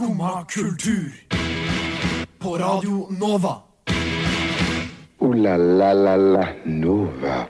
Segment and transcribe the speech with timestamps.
[0.00, 1.12] Skumma kultur.
[2.38, 3.56] På Radio Nova.
[5.18, 7.46] O-la-la-la-la Nova.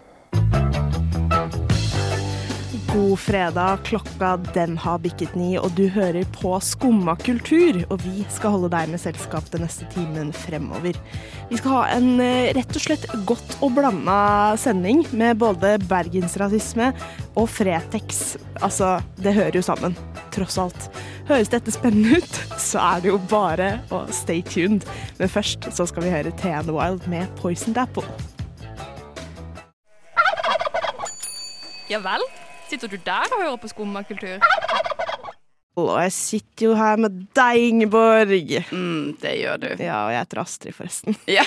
[2.94, 7.84] God fredag, klokka den har bikket ni, og du hører på Skumma kultur.
[7.86, 10.98] Og vi skal holde deg med selskap den neste timen fremover.
[11.52, 16.90] Vi skal ha en eh, rett og slett godt og blanda sending med både bergensrasisme
[17.38, 18.40] og Fretex.
[18.58, 19.94] Altså, det hører jo sammen,
[20.34, 20.90] tross alt.
[21.30, 24.82] Høres dette spennende ut, så er det jo bare å stay tuned.
[25.20, 28.02] Men først så skal vi høre Thea the Wild med Poisoned Apple.
[31.90, 32.26] Ja vel?
[32.66, 34.42] Sitter du der og hører på skummakultur?
[35.88, 38.32] Og jeg sitter jo her med deg, Ingeborg.
[38.70, 39.68] Mm, det gjør du.
[39.80, 41.16] Ja, og jeg heter Astrid, forresten.
[41.38, 41.44] Ja.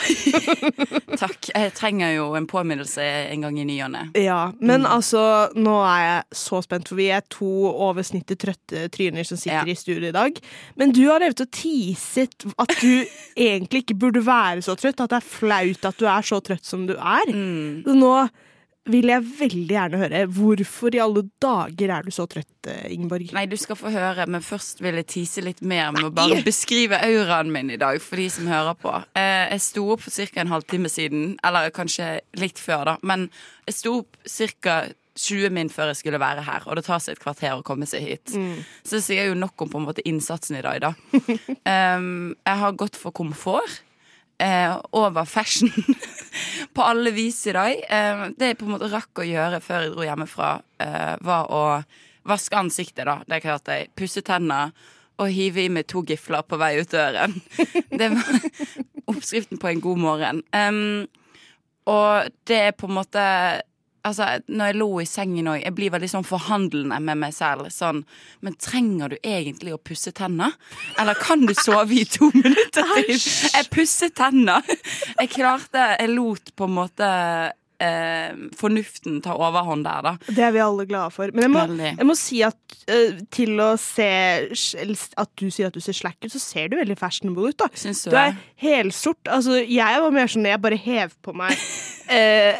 [1.19, 1.49] Takk.
[1.53, 4.03] Jeg trenger jo en påminnelse en gang i ny og ne.
[4.19, 5.21] Ja, men altså,
[5.55, 9.67] nå er jeg så spent, for vi er to over snittet trøtte tryner som sitter
[9.67, 9.73] Ja.
[9.73, 10.39] i studio i dag.
[10.79, 13.05] Men du har drevet og teaset at du
[13.37, 16.65] egentlig ikke burde være så trøtt, at det er flaut at du er så trøtt
[16.65, 17.29] som du er.
[17.29, 17.83] Mm.
[17.85, 18.13] Så nå
[18.91, 23.29] vil jeg veldig gjerne høre hvorfor i alle dager er du så trøtt, eh, Ingeborg?
[23.35, 26.41] Nei, du skal få høre, men først vil jeg tise litt mer med å bare
[26.43, 28.95] beskrive auraen min i dag, for de som hører på.
[29.19, 30.41] Eh, jeg sto opp for ca.
[30.43, 33.29] en halvtime siden, eller kanskje litt før, da, men
[33.69, 34.83] jeg sto opp ca.
[35.13, 37.85] 20 min før jeg skulle være her, og det tar seg et kvarter å komme
[37.85, 38.31] seg hit.
[38.81, 40.93] Så det sier jo nok om på en måte innsatsen i dag, da.
[41.69, 43.83] Um, jeg har gått for komfort.
[44.41, 45.69] Eh, over fashion
[46.73, 47.83] på alle vis i dag.
[47.89, 50.49] Eh, det jeg på en måte rakk å gjøre før jeg dro hjemmefra,
[50.81, 51.63] eh, var å
[52.27, 53.19] vaske ansiktet, da.
[53.29, 53.91] Det klarte jeg.
[53.99, 54.73] Pusse tenner
[55.21, 57.35] og hive i meg to gifler på vei ut døren.
[57.99, 58.39] Det var
[59.11, 60.41] oppskriften på en god morgen.
[60.55, 61.05] Um,
[61.85, 63.23] og det er på en måte
[64.03, 67.69] Altså, når jeg lå i sengen òg, jeg blir veldig sånn forhandlende med meg selv.
[67.71, 68.03] Sånn
[68.43, 70.57] Men trenger du egentlig å pusse tenner?
[70.99, 73.15] Eller kan du sove i to minutter til?
[73.15, 74.63] Jeg pusset tenner.
[75.19, 77.09] Jeg klarte Jeg lot på en måte
[77.83, 80.13] eh, fornuften ta overhånd der, da.
[80.27, 81.31] Det er vi alle glade for.
[81.35, 84.09] Men jeg må, jeg må si at uh, til å se
[85.19, 87.69] At du sier at du ser slack ut, så ser du veldig fashionable ut, da.
[87.77, 89.21] Syns du Du er helsort.
[89.27, 91.55] Altså, jeg var mer sånn jeg bare hev på meg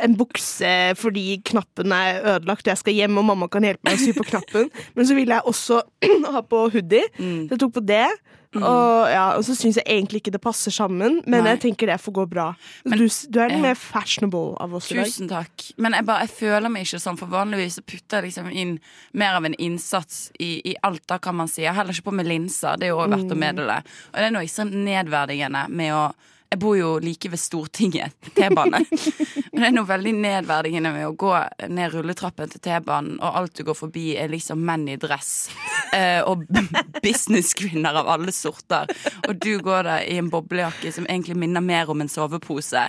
[0.03, 3.99] en bukse fordi knappen er ødelagt, og jeg skal hjem, og mamma kan hjelpe meg
[3.99, 4.69] å sy på knappen.
[4.95, 5.81] Men så ville jeg også
[6.35, 7.47] ha på hoodie, Mm.
[7.47, 8.05] så jeg tok på det.
[8.53, 11.55] Og, ja, og så syns jeg egentlig ikke det passer sammen, men Nei.
[11.55, 12.43] jeg tenker det får gå bra.
[12.85, 15.07] Men- du, du er den mer fashionable av oss i dag.
[15.09, 15.63] Tusen takk.
[15.81, 18.75] Men jeg, bare, jeg føler meg ikke sånn, for vanligvis putter jeg liksom inn
[19.17, 21.63] mer av en innsats i, i alt, da kan man si.
[21.65, 23.79] Jeg har heller ikke på med linser, det er jo også verdt å meddele.
[24.13, 26.03] Og det er noe ekstremt nedverdigende med å
[26.53, 28.83] jeg bor jo like ved Stortinget, T-bane.
[29.53, 31.31] Og det er noe veldig nedverdigende med å gå
[31.73, 35.49] ned rulletrappen til T-banen, og alt du går forbi er liksom menn i dress.
[35.93, 36.45] Eh, og
[37.05, 38.89] businesskvinner av alle sorter.
[39.27, 42.85] Og du går der i en boblejakke som egentlig minner mer om en sovepose.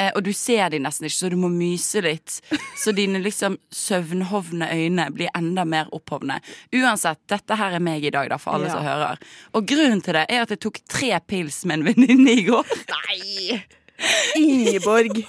[0.00, 2.38] Eh, og du ser de nesten ikke, så du må myse litt.
[2.80, 6.40] Så dine liksom søvnhovne øyne blir enda mer opphovne.
[6.76, 8.76] Uansett, dette her er meg i dag, da, for alle Ja.
[8.76, 9.20] som hører.
[9.56, 12.76] Og grunnen til det er at jeg tok tre pils med en venninne i går.
[12.92, 13.01] Nei!
[14.36, 15.24] Ingeborg.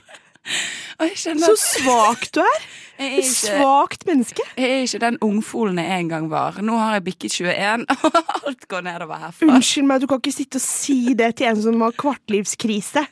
[0.99, 2.63] Og Så svak du er!
[2.99, 4.43] er ikke, svakt menneske.
[4.57, 6.59] jeg er ikke den ungfolen jeg en gang var.
[6.61, 9.47] Nå har jeg bikket 21, og alt går nedover herfra.
[9.55, 13.05] Unnskyld meg, du kan ikke sitte og si det til en som har kvartlivskrise.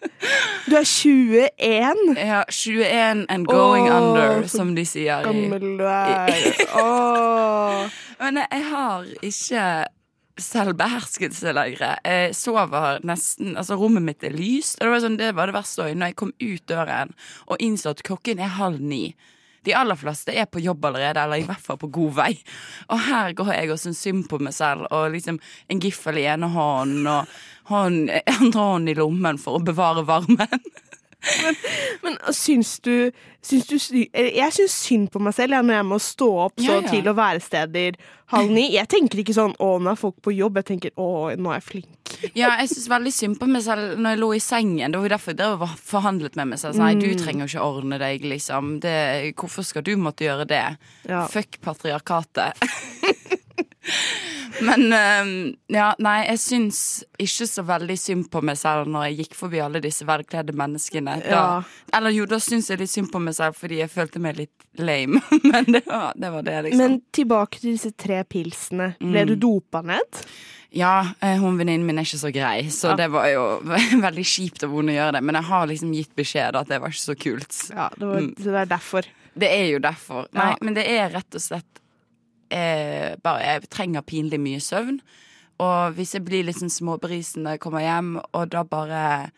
[0.70, 2.18] Du er 21.
[2.18, 5.26] Ja, 21 and going Åh, under, som de sier.
[5.26, 6.30] Gammel du er.
[6.78, 7.90] Åh.
[8.22, 9.66] Men jeg har ikke
[10.40, 12.00] selvbeherskelse lenger.
[12.06, 14.80] Jeg sover nesten Altså, rommet mitt er lyst.
[14.80, 17.14] Og det var, sånn, det var det verste òg, når jeg kom ut døren
[17.48, 19.04] og innså at klokken er halv ni.
[19.62, 22.32] De aller fleste er på jobb allerede, eller i hvert fall på god vei.
[22.90, 25.38] Og her går jeg og syns synd på meg selv, og liksom
[25.70, 27.36] en giffel i ene hånden og
[27.70, 28.10] hånd,
[28.40, 30.66] andre hånden i lommen for å bevare varmen.
[32.04, 33.12] Men syns du,
[33.46, 36.68] syns du Jeg syns synd på meg selv jeg, når jeg må stå opp så
[36.68, 36.90] Ja, ja.
[36.90, 38.00] til å være steder
[38.32, 38.70] halv ni.
[38.74, 40.62] Jeg tenker ikke sånn 'å, nå er folk på jobb'.
[40.62, 42.32] Jeg tenker 'å, nå er jeg flink'.
[42.36, 44.92] Ja, jeg syns veldig synd på meg selv når jeg lå i sengen.
[44.92, 46.76] Det var derfor jeg forhandlet med meg selv.
[46.80, 48.80] Nei, du trenger jo ikke ordne deg, liksom.
[48.80, 50.78] Det, hvorfor skal du måtte gjøre det?
[51.10, 51.28] Ja.
[51.28, 52.56] Fuck patriarkatet.
[54.62, 55.34] Men øhm,
[55.74, 56.80] ja, nei, jeg syns
[57.22, 61.18] ikke så veldig synd på meg selv når jeg gikk forbi alle disse velkledde menneskene.
[61.24, 61.46] Da, Ja.
[61.98, 64.68] Eller jo, da syns jeg litt synd på meg selv fordi jeg følte meg litt
[64.78, 65.22] lame.
[65.52, 66.84] Men det var det, var det liksom.
[66.84, 68.94] Men tilbake til disse tre pilsene.
[69.02, 70.22] Ble du dopa ned?
[70.72, 73.42] Ja, eh, hun venninnen min er ikke så grei, så det var jo
[74.06, 75.24] veldig kjipt av henne å gjøre det.
[75.28, 77.58] Men jeg har liksom gitt beskjed at det var ikke så kult.
[77.74, 79.10] Ja, det, var, så det er derfor.
[79.42, 80.30] Det er jo derfor.
[80.38, 81.81] Nei, men det er rett og slett
[82.52, 85.00] eh, bare Jeg trenger pinlig mye søvn.
[85.62, 89.32] og hvis jeg blir litt sånn småbrisen når jeg kommer hjem, og da bare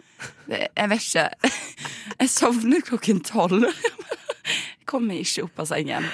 [0.50, 1.30] Jeg vet ikke.
[2.22, 3.66] Jeg sovner klokken tolv.
[4.80, 6.06] Jeg kommer ikke opp av sengen.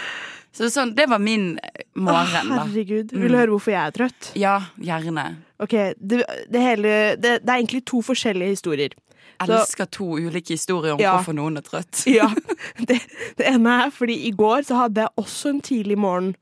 [0.54, 1.60] Så sånn, det var min
[1.96, 2.64] morgen, da.
[2.66, 3.12] Herregud.
[3.14, 4.30] Vil du høre hvorfor jeg er trøtt?
[4.36, 5.24] Ja, gjerne.
[5.62, 8.96] Ok, det, det, hele, det, det er egentlig to forskjellige historier.
[9.40, 11.14] Jeg Elsker to ulike historier om Ja.
[11.16, 12.02] hvorfor noen er trøtt.
[12.12, 12.28] Ja,
[12.90, 12.98] det,
[13.40, 16.34] det ene er fordi i går så hadde jeg også en tidlig morgen.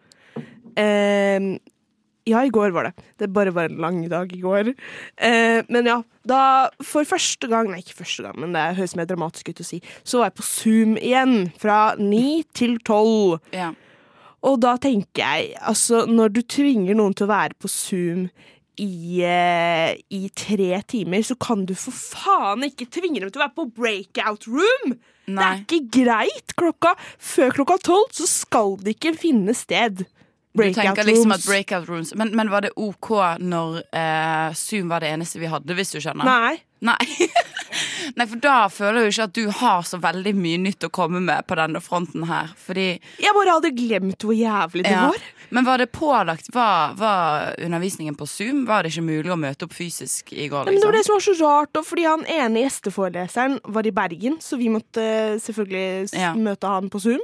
[0.78, 1.58] Eh,
[2.28, 3.06] ja, i går var det.
[3.18, 4.74] Det bare var en lang dag i går.
[5.16, 6.42] Eh, men ja, da
[6.84, 9.80] for første gang Nei, ikke første gang, men det høres mer dramatisk ut å si.
[10.04, 13.40] Så var jeg på Zoom igjen, fra ni til tolv.
[13.56, 13.72] Ja.
[14.48, 18.28] Og da tenker jeg, altså når du tvinger noen til å være på Zoom
[18.78, 23.48] i, eh, i tre timer, så kan du for faen ikke tvinge dem til å
[23.48, 24.98] være på breakout room!
[25.28, 26.54] Det er ikke greit!
[26.60, 30.06] Klokka, før klokka tolv så skal det ikke finne sted.
[30.58, 31.46] Du tenker liksom rooms.
[31.46, 35.52] at breakout rooms men, men var det OK når eh, Zoom var det eneste vi
[35.52, 36.26] hadde, hvis du skjønner?
[36.28, 36.58] Nei.
[36.86, 37.00] Nei.
[38.16, 40.90] Nei, for da føler jeg jo ikke at du har så veldig mye nytt å
[40.94, 42.54] komme med på denne fronten her.
[42.58, 42.88] Fordi
[43.20, 45.08] Jeg bare hadde glemt hvor jævlig det ja.
[45.10, 45.26] var.
[45.50, 48.66] Men var det pålagt Var, var undervisningen på Zoom?
[48.68, 50.66] Var det ikke mulig å møte opp fysisk i går?
[50.68, 50.74] Liksom?
[50.74, 51.22] men det var det Liksom?
[51.22, 55.38] som var så rart, fordi han ene gjesteforeleseren var i Bergen, så vi måtte eh,
[55.40, 56.34] selvfølgelig Ja.
[56.36, 57.24] møte han på Zoom.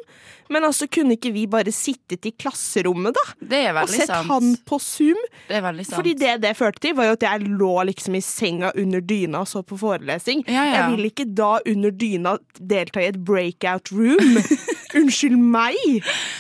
[0.52, 3.24] Men altså kunne ikke vi bare sittet i klasserommet, da?
[3.40, 4.28] Det er Og sett sant.
[4.28, 5.18] han på Zoom?
[5.48, 5.96] Det er veldig sant.
[5.98, 9.42] Fordi det det førte til, var jo at jeg lå liksom i senga under dyna
[9.44, 10.44] og så på forelesning.
[10.48, 10.73] Ja, ja.
[10.74, 14.40] Jeg vil ikke da under dyna delta i et breakout room.
[15.00, 15.78] Unnskyld meg!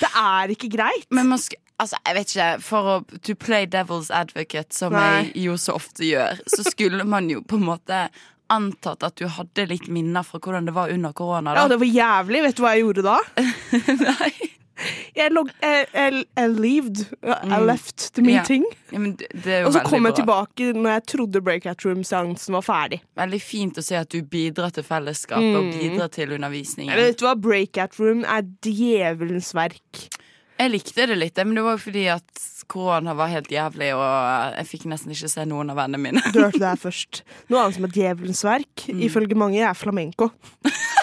[0.02, 1.08] Det er ikke greit.
[1.14, 5.08] Men man skal altså, jeg vet ikke, for å to play devil's advocate, som Nei.
[5.34, 8.06] jeg jo så ofte gjør, så skulle man jo på en måte
[8.54, 11.56] antatt at du hadde litt minner fra hvordan det var under korona.
[11.58, 12.44] Ja, det var jævlig.
[12.48, 13.20] Vet du hva jeg gjorde da?
[14.04, 14.34] Nei.
[15.16, 17.04] Jeg, log jeg, jeg, jeg leaved.
[17.24, 18.64] I left the meeting.
[18.92, 19.00] Ja.
[19.46, 20.18] Ja, Og så kom jeg bra.
[20.24, 23.02] tilbake når jeg trodde breakout room-seansen var ferdig.
[23.18, 25.72] Veldig fint å se at du bidrar til fellesskapet og Mm.
[25.80, 26.96] bidrar til undervisningen.
[26.98, 27.36] Vet du hva?
[27.40, 30.08] Breakout room er djevelens verk.
[30.60, 32.24] Jeg likte det litt, men det var fordi at
[32.68, 36.22] korona var helt jævlig, og jeg fikk nesten ikke se noen av vennene mine.
[36.32, 37.24] Du hørte det her først.
[37.50, 39.02] Noe annet som er djevelens verk, Mm.
[39.10, 40.32] ifølge mange, er flamenco.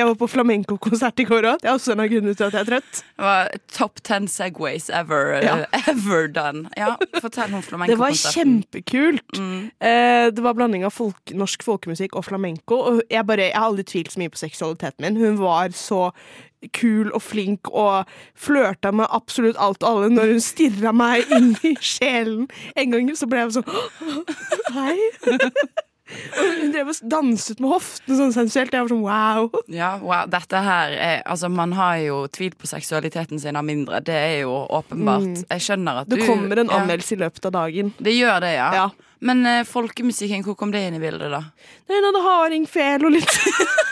[0.00, 1.60] Jeg var på flamenco-konsert i går òg.
[1.60, 3.00] Det er også en av grunnene til at jeg er trøtt.
[3.20, 5.56] Det var top ten segways ever, Ja.
[5.92, 6.70] ever done.
[6.78, 9.36] Ja, fortell om Det var kjempekult.
[9.36, 9.70] Mm.
[9.80, 12.78] Eh, det var blanding av folk, norsk folkemusikk og flamenco.
[12.80, 15.20] Og jeg, bare, jeg har aldri tvilt så mye på seksualiteten min.
[15.20, 16.10] Hun var så
[16.76, 21.52] kul og flink og flørta med absolutt alt og alle når hun stirra meg inn
[21.64, 22.48] i sjelen.
[22.76, 23.68] En gang så ble jeg sånn
[24.76, 24.96] Hei.
[26.10, 28.74] Og hun drev og danset med hoftene sånn sensuelt.
[28.74, 29.50] Jeg var sånn wow.
[29.72, 34.02] Ja, wow, dette her er, Altså, man har jo tvilt på seksualiteten sin av mindre.
[34.04, 35.44] Det er jo åpenbart.
[35.46, 37.94] Jeg skjønner at du Det kommer en ja, i løpet av dagen.
[37.98, 38.72] Det gjør det, ja.
[38.74, 38.90] Ja.
[39.20, 41.44] Men uh, folkemusikken, hvor kom det inn i bildet, da?
[41.90, 43.34] Hun hadde hardingfel og litt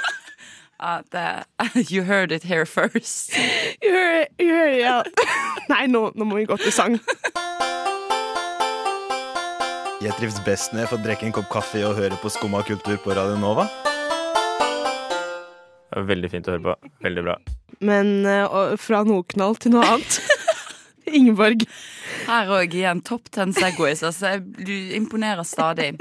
[0.78, 1.42] at uh,
[1.92, 3.36] you heard it here first.
[3.82, 5.02] You heard it, ja.
[5.72, 6.98] Nei, nå, nå må vi gå til sang.
[9.98, 12.98] Jeg trives best når jeg får drikke en kopp kaffe og høre på Skumma kultur
[13.02, 13.64] på Radio Nova.
[15.88, 16.74] Det var veldig fint å høre på.
[17.02, 17.34] Veldig bra.
[17.88, 20.20] Men uh, fra noe knall til noe annet.
[21.18, 21.62] Ingeborg,
[22.28, 24.02] Her òg igjen topp ten segways.
[24.04, 25.94] Altså, du imponerer stadig.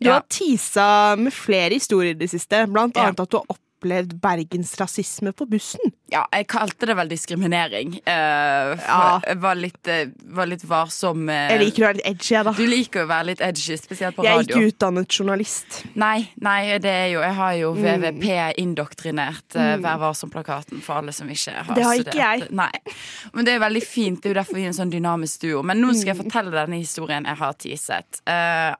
[0.00, 0.18] du Ja.
[0.18, 2.64] har tisa med flere historier i det siste.
[2.68, 3.06] Blant Ja.
[3.08, 5.80] annet at du har opplevd Bergens rasisme på bussen.
[6.10, 7.94] Ja, jeg kalte det vel diskriminering.
[8.06, 9.20] Uh, Ja.
[9.26, 12.44] Jeg var litt, eh, var litt varsom Uh, Jeg liker å være litt edgy, jeg,
[12.44, 12.52] da.
[12.52, 15.84] Du liker å være litt edgy, spesielt på Jeg er ikke utdannet journalist.
[15.94, 17.82] Nei, nei, det er jo Jeg har jo Mm.
[18.00, 21.76] VVP indoktrinert uh, Vær varsom-plakaten for alle som ikke har studert.
[21.76, 22.40] Det har ikke studert.
[22.40, 22.50] jeg.
[22.50, 22.94] Nei.
[23.34, 24.20] Men det er veldig fint.
[24.22, 25.62] Det er jo derfor vi er en sånn dynamisk duo.
[25.62, 26.16] Men nå skal Mm.
[26.16, 28.20] jeg fortelle denne historien jeg har teaset.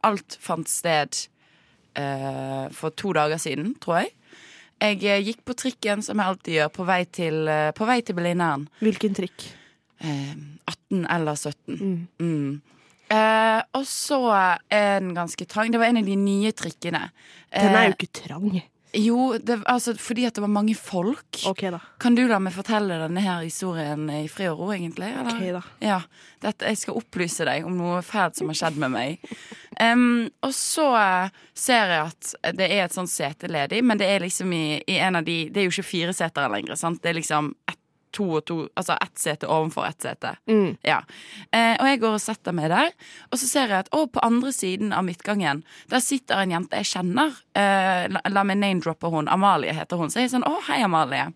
[0.03, 1.17] Alt fant sted
[2.75, 4.13] for to dager siden, tror jeg.
[4.81, 7.99] Jeg eh, gikk på trikken, som jeg alltid gjør, på vei til, uh, på vei
[8.07, 8.67] til Blindern.
[8.81, 9.45] Hvilken trikk?
[10.01, 10.35] Eh,
[10.71, 12.09] 18 eller 17.
[12.23, 12.61] Mm.
[13.11, 14.21] Eh, og så
[14.73, 15.71] en ganske trang.
[15.75, 17.09] Det var en av de nye trikkene.
[17.53, 18.63] Den er Eh, jo ikke trang.
[18.95, 21.43] jo, det, altså, fordi at det var mange folk.
[21.47, 21.79] OK, da.
[22.01, 25.11] Kan du la meg fortelle denne her historien i fri og ro, egentlig?
[25.13, 25.35] Eller?
[25.35, 25.63] Ok, da.
[25.85, 26.01] Ja,
[26.41, 29.19] dette, Jeg skal opplyse deg om noe fælt som har skjedd med meg.
[29.81, 30.91] Em, og så
[31.57, 34.99] ser jeg at det er et sånt sete ledig, men det er liksom i, i
[35.01, 37.01] en av de Det er jo ikke fire seter lenger, sant?
[37.03, 37.79] Det er liksom ett
[38.11, 40.35] to og to, altså ett sete ovenfor ett sete.
[40.51, 40.77] Mm.
[40.83, 40.99] Ja.
[41.53, 42.91] Eh, og jeg går og setter meg der,
[43.31, 46.81] og så ser jeg at å, på andre siden av midtgangen, der sitter en jente
[46.83, 47.37] jeg kjenner.
[47.55, 49.31] Eh, la, la meg name-droppe hun.
[49.31, 50.11] Amalie heter hun.
[50.11, 51.31] Så jeg er sånn, å, hei, Amalie.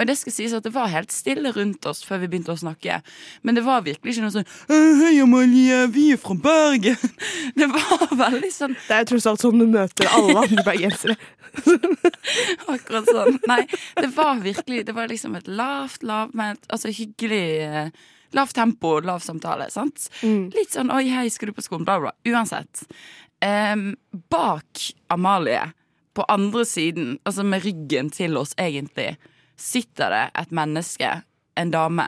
[0.00, 2.60] Og det skal sies at det var helt stille rundt oss før vi begynte å
[2.60, 3.00] snakke.
[3.44, 6.96] Men det var virkelig ikke noe sånn «Eh, Hei, Amalie, vi er fra Bergen.
[7.60, 11.16] Det var veldig sånn Det er tross alt sånn du møter alle andre bergensere.
[12.72, 13.36] Akkurat sånn.
[13.50, 13.64] Nei,
[13.98, 17.92] det var virkelig Det var liksom et lavt, lavmælt, altså hyggelig eh,
[18.36, 20.06] Lavt tempo, lav samtale, sant?
[20.54, 22.12] Litt sånn 'oi, hei, skal du på skolen?' bla, bla.
[22.30, 22.84] Uansett.
[23.42, 23.96] Um,
[24.30, 25.72] bak Amalie,
[26.14, 29.16] på andre siden, altså med ryggen til oss egentlig,
[29.60, 31.10] sitter det et menneske,
[31.60, 32.06] en dame,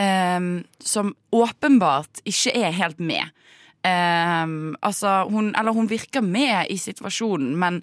[0.00, 3.34] um, som åpenbart ikke er helt med.
[3.80, 7.78] Um, altså, hun Eller hun virker med i situasjonen, men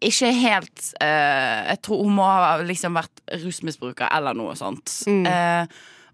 [0.00, 5.02] ikke helt uh, Jeg tror hun må ha liksom vært rusmisbruker eller noe sånt.
[5.06, 5.66] Eh,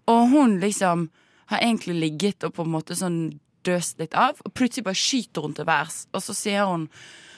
[0.09, 1.07] og hun liksom
[1.51, 5.45] har egentlig ligget og på en måte sånn døst litt av, og plutselig bare skyter
[5.45, 6.87] hun til værs, og så sier hun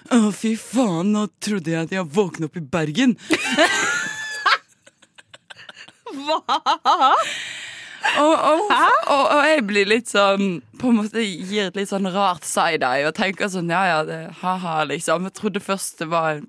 [0.10, 3.18] å, fy faen, nå trodde jeg at jeg våknet opp i Bergen.
[8.16, 8.62] Og, og,
[9.12, 13.04] og, og jeg blir litt sånn På en måte gir et litt sånn rart side-eye
[13.10, 15.26] og tenker sånn ja ja, det, ha-ha, liksom.
[15.28, 16.40] Jeg trodde først det var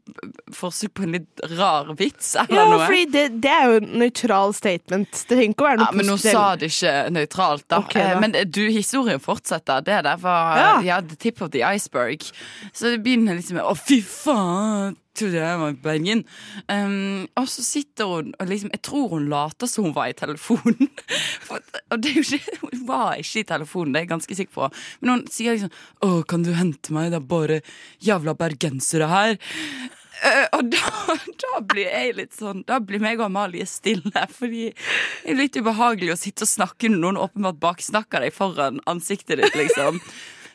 [0.54, 2.86] forsøk på en litt rar vits eller Ja, noe.
[2.86, 5.10] fordi det, det er jo en nøytral statement.
[5.26, 7.82] Det trenger ikke å være Ja, noe men hun sa det ikke nøytralt, da.
[7.82, 8.14] Okay, da.
[8.14, 9.82] Eh, Men du, historien fortsetter.
[9.90, 10.72] Det der var Ja.
[10.86, 11.00] ja.
[11.02, 12.30] the tip of the iceberg.
[12.70, 14.94] Så det begynner liksom med 'Å, fy faen'.
[15.18, 16.24] Var i Bergen.
[16.70, 20.16] Um, og så sitter hun og liksom Jeg tror hun later som hun var i
[20.16, 20.88] telefonen.
[21.46, 24.38] For, og det er jo ikke, hun var ikke i telefonen, det er jeg ganske
[24.38, 24.70] sikker på.
[25.00, 27.10] Men hun sier liksom 'Å, kan du hente meg?
[27.10, 27.60] Det er bare
[28.00, 29.38] jævla bergensere her'.
[30.20, 34.26] Uh, og da, da blir jeg litt sånn Da blir meg og Amalie stille.
[34.38, 38.82] Fordi det er litt ubehagelig å sitte og snakke når noen åpenbart baksnakker deg foran
[38.90, 40.00] ansiktet ditt, liksom.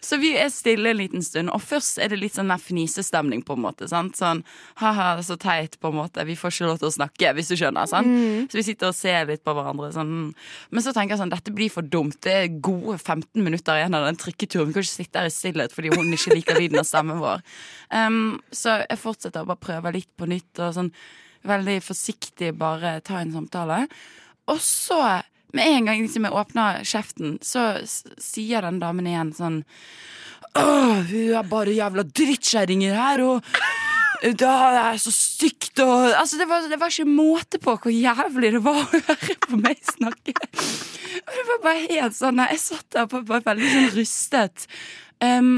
[0.05, 3.55] Så vi er stille en liten stund, og først er det litt sånn fnisestemning, på
[3.57, 3.87] en måte.
[3.89, 4.19] Sant?
[4.19, 4.43] Sånn
[4.81, 6.25] ha-ha, så teit, på en måte.
[6.27, 7.89] Vi får ikke lov til å snakke, hvis du skjønner.
[7.89, 8.11] Sant?
[8.51, 9.89] Så vi sitter og ser litt på hverandre.
[9.95, 10.13] Sånn.
[10.13, 10.47] hm.
[10.69, 12.19] Men så tenker jeg sånn, dette blir for dumt.
[12.25, 14.69] Det er gode 15 minutter igjen av den trikketuren.
[14.69, 17.45] Vi kan ikke sitte her i stillhet fordi hun ikke liker lyden av stemmen vår.
[17.89, 20.91] Um, så jeg fortsetter å bare prøve litt på nytt, og sånn
[21.45, 23.85] veldig forsiktig bare ta en samtale.
[24.51, 24.99] Og så,
[25.55, 29.63] med en gang liksom jeg åpner kjeften, så sier den damen igjen sånn
[30.55, 34.51] Åh, hun er bare jævla drittkjerringer her, og da
[34.93, 38.61] er så stygt og Altså, det var, det var ikke måte på hvor jævlig det
[38.63, 40.35] var å høre på meg snakke.
[40.35, 44.67] Og det var bare helt sånn Jeg satt der på bare veldig sånn rystet.
[45.23, 45.57] Um,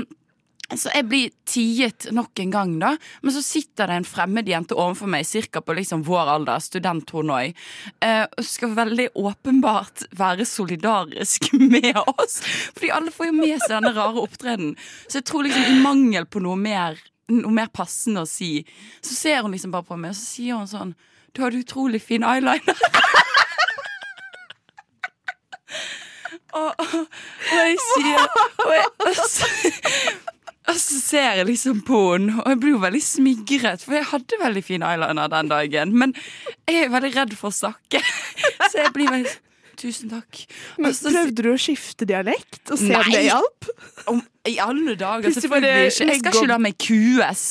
[0.76, 2.90] så jeg blir tiet nok en gang, da.
[3.24, 7.08] Men så sitter det en fremmed jente overfor meg, cirka på liksom vår alder, student
[7.16, 7.56] hun òg,
[8.04, 12.42] eh, skal veldig åpenbart være solidarisk med oss.
[12.76, 14.76] Fordi alle får jo med seg denne rare opptredenen.
[15.08, 17.00] Så jeg tror liksom i mangel på noe mer,
[17.32, 18.68] noe mer passende å si,
[19.00, 21.00] så ser hun liksom bare på meg, og så sier hun sånn
[21.32, 22.76] Du har utrolig fin eyeliner.
[26.60, 27.08] og, og,
[27.54, 29.16] jeg sier og, jeg, og,
[30.68, 34.08] og så ser jeg liksom på henne, og jeg blir jo veldig smigret, for jeg
[34.12, 35.94] hadde veldig fin eyeliner den dagen.
[35.98, 36.14] Men
[36.68, 38.02] jeg er veldig redd for å snakke,
[38.72, 39.36] så jeg blir veldig
[39.78, 40.40] Tusen takk.
[40.82, 43.68] Men så- Prøvde du å skifte dialekt og se om det hjalp?
[44.50, 46.08] I alle dager, selvfølgelig ikke.
[46.08, 47.44] Jeg skal ikke la meg kues.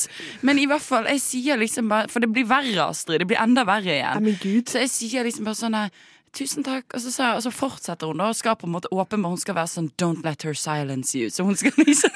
[0.42, 3.20] Men i hvert fall, jeg sier liksom bare For det blir verre, Astrid.
[3.22, 4.26] Det blir enda verre igjen.
[4.66, 5.78] Så jeg sier liksom bare sånn
[6.36, 6.84] Tusen takk.
[6.94, 9.40] Og så, sa og så fortsetter hun da og skal på en måte åpenbart Hun
[9.40, 11.30] skal være sånn Don't let her silence you.
[11.32, 12.12] Så hun skal liksom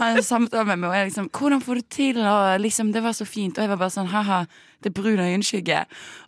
[0.00, 2.22] ha en samtale med meg, og jeg liksom Hvordan får du til?
[2.22, 3.58] Og liksom, det var så fint.
[3.58, 4.44] Og jeg var bare sånn Ha-ha,
[4.82, 5.84] det er brun øyenskygge.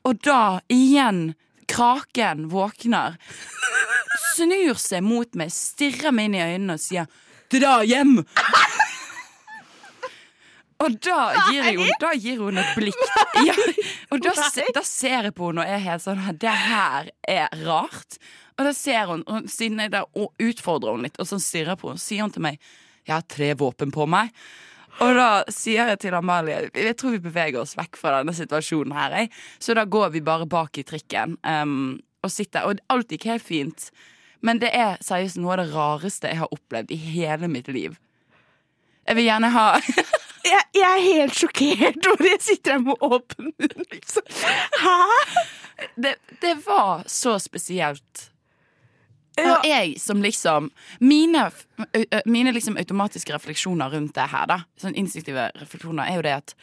[0.08, 1.34] Og da igjen
[1.70, 3.14] Kraken våkner,
[4.34, 7.06] snur seg mot meg, stirrer meg inn i øynene og sier
[7.48, 8.20] 'dra hjem'.
[10.84, 13.04] Og da gir, hun, da gir hun et blikk.
[13.44, 13.54] Ja,
[14.12, 14.34] og da,
[14.76, 18.18] da ser jeg på henne og er helt sånn Det her er rart.
[18.58, 21.90] Og da ser hun, og siden jeg der utfordrer hun litt, og så stirrer på
[21.90, 22.60] henne, sier hun til meg
[23.04, 24.30] 'Jeg har tre våpen på meg'.
[25.02, 28.94] Og da sier jeg til Amalie Jeg tror vi beveger oss vekk fra denne situasjonen
[28.94, 29.10] her.
[29.18, 29.30] Jeg.
[29.58, 32.68] Så da går vi bare bak i trikken um, og sitter.
[32.68, 33.90] Og alt gikk helt fint.
[34.40, 37.98] Men det er seriøst noe av det rareste jeg har opplevd i hele mitt liv.
[39.08, 39.66] Jeg vil gjerne ha
[40.44, 44.26] Jeg, jeg er helt sjokkert over jeg sitter her med åpen munn, liksom.
[44.82, 44.98] Hæ?
[45.96, 48.28] Det, det var så spesielt.
[49.34, 49.56] Ja.
[49.56, 50.68] Og jeg som liksom
[51.02, 51.48] Mine,
[52.26, 56.54] mine liksom automatiske refleksjoner rundt det her, da, sånn instinktive refleksjoner, er jo det at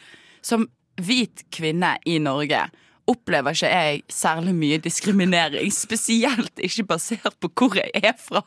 [0.42, 0.64] som
[1.02, 2.64] hvit kvinne i Norge
[3.10, 5.72] opplever ikke jeg særlig mye diskriminering.
[5.84, 8.42] Spesielt ikke basert på hvor jeg er fra.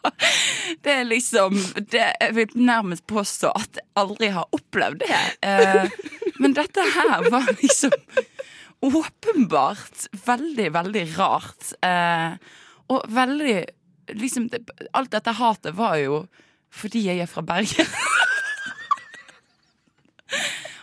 [0.83, 1.57] Det er liksom
[1.91, 5.23] det, Jeg vil nærmest påstå at jeg aldri har opplevd det.
[5.45, 5.89] Eh,
[6.39, 7.93] men dette her var liksom
[8.85, 11.73] åpenbart veldig, veldig rart.
[11.85, 12.35] Eh,
[12.91, 13.63] og veldig
[14.13, 14.49] liksom,
[14.93, 16.25] Alt dette hatet var jo
[16.75, 17.87] fordi jeg er fra Bergen.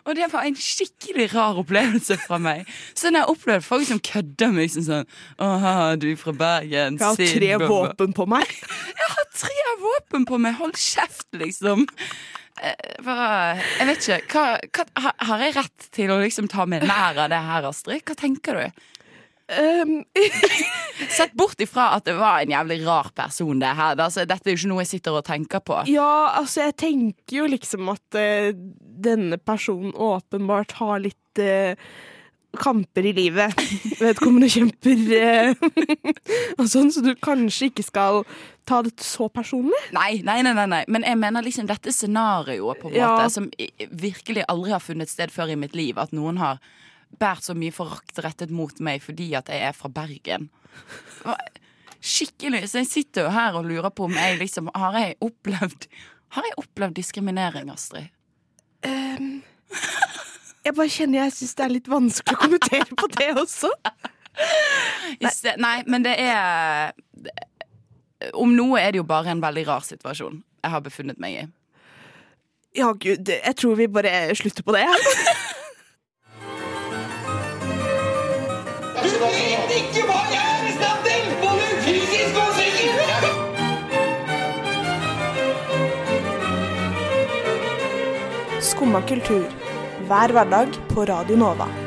[0.02, 2.66] Og det var en skikkelig rar opplevelse fra meg.
[2.99, 5.06] Så når jeg opplevde folk som kødda meg som sånn
[5.38, 6.99] åha, du er fra Bergen.
[6.99, 7.68] Jeg har sin, tre bla».
[7.71, 8.50] våpen på meg.
[8.90, 10.56] Jeg har tre våpen på meg!
[10.59, 11.87] Hold kjeft, liksom.
[12.62, 14.18] Eh, Bare, jeg vet ikke.
[14.35, 14.44] Hva,
[14.75, 18.02] hva, har- har jeg rett til å liksom ta meg nær av det her, Astrid?
[18.06, 18.82] Hva tenker du?
[19.52, 20.04] Um,
[21.12, 23.97] Sett bort ifra at det var en jævlig rar person, det her.
[24.00, 25.80] Altså, dette er jo ikke noe jeg sitter og tenker på.
[25.90, 28.52] ja, altså, jeg tenker jo liksom at uh,
[29.02, 31.75] denne personen åpenbart har litt uh,
[32.62, 33.56] kamper i livet.
[34.02, 35.54] Vedkommende kjemper uh,
[36.61, 38.23] og sånn, så du kanskje ikke skal
[38.68, 39.80] ta det så personlig.
[39.97, 40.82] Nei, nei, nei, nei.
[40.92, 43.11] Men jeg mener liksom dette scenarioet på en Ja.
[43.16, 43.50] måte som
[43.90, 45.99] virkelig aldri har funnet sted før i mitt liv.
[45.99, 46.61] At noen har
[47.21, 50.49] båret så mye forakt rettet mot meg fordi at jeg er fra Bergen.
[52.02, 52.64] Skikkelig.
[52.71, 55.87] Så jeg sitter jo her og lurer på om jeg liksom Har jeg opplevd
[56.35, 58.11] Har jeg opplevd diskriminering, Astrid?
[58.83, 59.45] Um,
[60.64, 63.71] jeg bare kjenner jeg syns det er litt vanskelig å kommentere på det også.
[65.23, 65.33] Nei.
[65.61, 66.90] Nei, men det er
[68.35, 71.47] Om noe er det jo bare en veldig rar situasjon jeg har befunnet meg i.
[72.78, 74.87] Ja, gud, jeg tror vi bare slutter på det.
[79.92, 81.25] Ikke hva jeg er i stand til!
[81.42, 82.99] Både fysisk og psykisk!
[88.72, 89.46] Skumma kultur.
[90.08, 91.82] Hver hverdag på Radio Nova.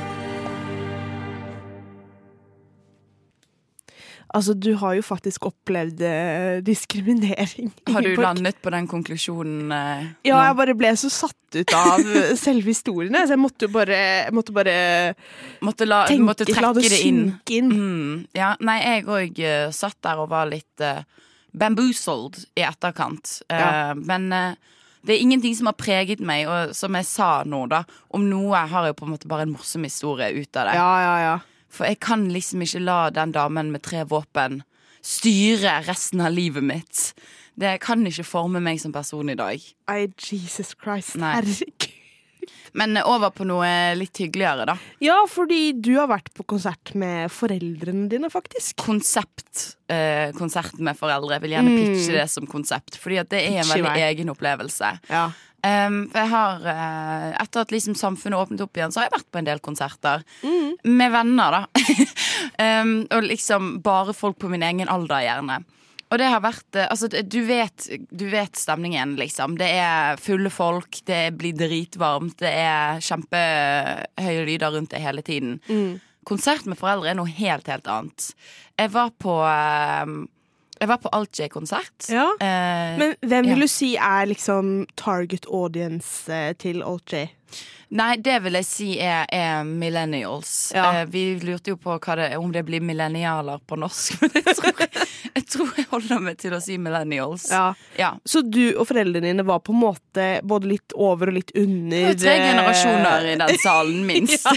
[4.36, 7.70] Altså, du har jo faktisk opplevd eh, diskriminering.
[7.88, 9.72] Har du landet på den konklusjonen?
[9.72, 12.04] eh, Ja, jeg bare ble så satt ut av
[12.46, 14.00] selve historiene, så jeg måtte jo bare,
[14.36, 14.76] måtte bare
[15.64, 17.72] måtte, la, tenke, måtte la det det synke inn.
[17.72, 19.40] Mm, ja, nei, jeg òg
[19.76, 21.06] satt der og var litt uh,
[21.56, 23.38] bamboozled i etterkant.
[23.52, 23.94] Uh, Ja.
[23.96, 24.56] men eh,
[25.06, 27.84] det er ingenting som har preget meg, og som jeg sa nå, da,
[28.18, 30.74] om noe har jeg på en måte bare en morsom historie ut av det.
[30.80, 31.36] Ja, ja, ja.
[31.76, 34.62] For jeg kan liksom ikke la den damen med tre våpen
[35.06, 37.12] styre resten av livet mitt.
[37.56, 39.62] Det kan ikke forme meg som person i dag.
[39.92, 41.16] Ai, Jesus Christ.
[41.22, 41.36] Nei.
[41.38, 41.92] Herregud.
[42.76, 44.76] Men over på noe litt hyggeligere, da.
[45.04, 48.76] Ja, fordi du har vært på konsert med foreldrene dine, faktisk.
[48.84, 49.78] Konsept.
[49.88, 51.38] Eh, konsert med foreldre.
[51.38, 54.92] Jeg vil gjerne pitche det som konsept, fordi det er en veldig egen opplevelse.
[55.08, 55.30] Ja.
[55.66, 59.16] Um, for jeg har, uh, Etter at liksom samfunnet åpnet opp igjen, så har jeg
[59.16, 60.26] vært på en del konserter.
[60.86, 61.86] Med venner, da.
[62.84, 65.64] um, og liksom bare folk på min egen alder, gjerne.
[66.14, 69.58] Og det har vært uh, Altså, du vet, du vet stemningen, liksom.
[69.58, 75.58] Det er fulle folk, det blir dritvarmt, det er kjempehøye lyder rundt det hele tiden.
[76.26, 78.32] Konsert med foreldre er noe helt, helt annet.
[78.76, 80.14] Jeg var på eh,
[80.82, 82.10] Jeg var på Alt-J-konsert.
[82.12, 82.26] Ja.
[82.42, 83.62] Eh, Men hvem vil Ja.
[83.62, 87.28] du si er liksom target audience eh, til Alt J?
[87.96, 90.72] Nei, det vil jeg si er, er millennials.
[90.76, 90.88] Ja.
[91.02, 94.82] Eh, vi lurte jo på det, om det blir millennialer på norsk, men jeg tror
[95.36, 97.46] jeg, tror jeg holder meg til å si millennials.
[97.54, 97.68] Ja.
[98.00, 98.12] Ja.
[98.26, 101.62] Så du og foreldrene dine var på en måte både litt over og litt Det
[101.62, 104.50] under er tre eh, generasjoner i den salen, minst.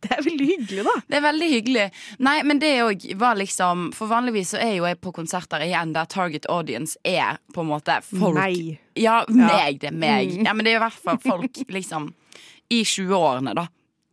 [0.00, 0.96] Det er veldig hyggelig, da.
[1.08, 1.88] Det er veldig hyggelig.
[2.28, 5.94] Nei, men det òg var liksom For vanligvis så er jo jeg på konserter igjen
[5.96, 8.76] der target audience er på en måte folk Nei.
[8.98, 9.78] Ja, meg.
[9.80, 10.32] Det er meg.
[10.38, 10.44] Mm.
[10.46, 12.10] Ja, men det er i hvert fall folk liksom
[12.70, 13.66] i 20-årene, da.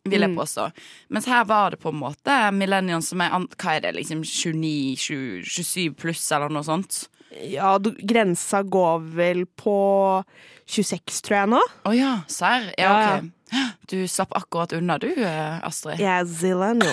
[0.07, 0.29] Vil Mm.
[0.29, 0.65] jeg påstå.
[1.11, 4.95] Mens her var det på en måte millennium som er Hva er det, liksom 29,
[4.95, 7.07] 20, 27 pluss, eller noe sånt?
[7.43, 10.23] Ja, du, grensa går vel på
[10.65, 11.59] 26, tror jeg nå.
[11.85, 12.69] Å ja, serr?
[12.79, 13.27] Ja, ok.
[13.87, 16.01] Du slapp akkurat unna, du, eh, Astrid.
[16.03, 16.89] Jeg er Zilla nå.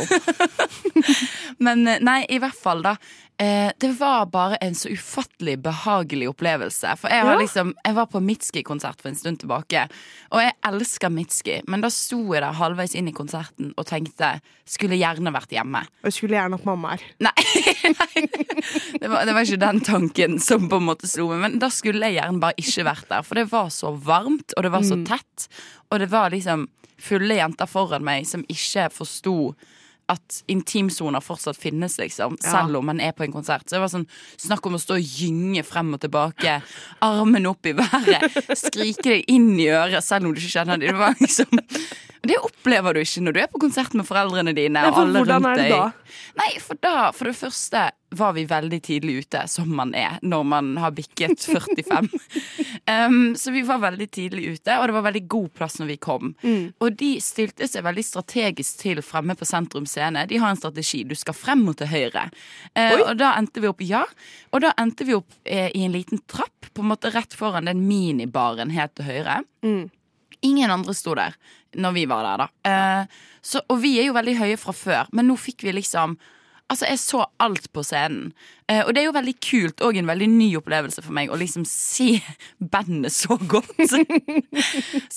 [1.65, 2.95] Men eh, nei, i hvert fall, da.
[3.43, 6.93] Eh, det var bare en så ufattelig behagelig opplevelse.
[7.01, 9.89] For jeg, var, liksom, jeg var på Mitski-konsert for en stund tilbake,
[10.31, 11.57] og jeg elsker Mitski.
[11.67, 14.37] Men da sto jeg der halvveis inn i konserten og tenkte
[14.71, 15.83] skulle gjerne vært hjemme.
[16.07, 17.03] Og skulle gjerne hatt mamma her.
[17.27, 17.35] Nei,
[17.99, 18.25] nei.
[19.03, 21.43] Det, var, det var ikke den tanken som på en måte slo meg.
[21.43, 23.27] Men da skulle jeg gjerne bare ikke vært der.
[23.27, 25.49] For det var så varmt, og det var så tett.
[25.91, 26.69] Og det var liksom
[27.05, 29.55] fulle jenter foran meg som ikke forsto
[30.13, 32.37] at intimsoner fortsatt finnes, liksom.
[32.45, 33.65] Selv om man er på en konsert.
[33.65, 36.59] Så det var sånn snakk om å stå og gynge frem og tilbake.
[37.05, 38.27] Armen opp i været.
[38.67, 40.83] Skrike deg inn i øret selv om du ikke kjenner.
[40.83, 41.57] Det var liksom
[42.25, 44.81] Det opplever du ikke når du er på konsert med foreldrene dine.
[44.81, 45.83] Nei, og for alle hvordan er det da?
[46.41, 47.83] Nei, for da, for det første,
[48.19, 52.09] var vi veldig tidlig ute, som man er når man har bikket 45.
[53.09, 55.99] um, så vi var veldig tidlig ute, og det var veldig god plass når vi
[56.03, 56.35] kom.
[56.79, 60.27] Og de stilte seg veldig strategisk til fremme på Sentrum Scene.
[60.31, 61.03] De har en strategi.
[61.09, 62.29] Du skal frem mot til høyre.
[62.77, 64.05] Uh, og da endte vi opp ja,
[64.55, 67.69] og da endte vi opp eh, i en liten trapp, på en måte rett foran
[67.69, 69.43] den minibaren helt til høyre.
[70.45, 71.37] Ingen andre sto der
[71.75, 72.71] når vi var der, da.
[72.71, 76.17] Eh, så, og vi er jo veldig høye fra før, men nå fikk vi liksom
[76.71, 78.33] Altså, jeg så alt på scenen.
[78.65, 81.37] Eh, og det er jo veldig kult og en veldig ny opplevelse for meg å
[81.37, 82.17] liksom se
[82.59, 83.75] bandet så godt.
[83.85, 84.01] så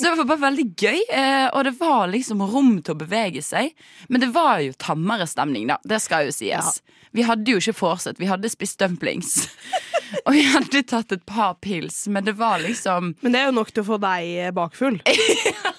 [0.04, 3.72] det var bare veldig gøy, eh, og det var liksom rom til å bevege seg.
[4.12, 5.80] Men det var jo tammere stemning, da.
[5.88, 6.82] Det skal jo sies.
[7.16, 9.48] Vi hadde jo ikke fortsatt vi hadde spist dumplings.
[10.26, 13.56] og vi hadde tatt et par pils, men det var liksom Men det er jo
[13.58, 15.00] nok til å få deg eh, bakfull.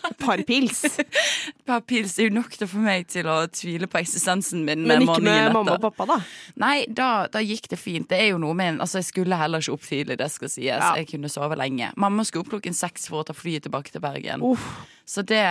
[0.08, 0.80] Et par pils.
[0.98, 4.64] Et par pils er jo nok til å få meg til å tvile på eksistensen
[4.66, 4.86] min.
[4.88, 6.16] Men ikke med mamma og pappa, da.
[6.60, 8.06] Nei, da, da gikk det fint.
[8.08, 10.48] Det er jo noe med en- Altså, jeg skulle heller ikke opp tidlig, det skal
[10.48, 10.66] sies.
[10.66, 10.94] Ja.
[10.94, 11.90] Jeg kunne sove lenge.
[11.96, 14.40] Mamma skulle opp klokken seks for å ta flyet tilbake til Bergen.
[14.42, 14.86] Uff.
[15.04, 15.42] Så det